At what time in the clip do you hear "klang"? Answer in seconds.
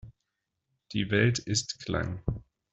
1.85-2.23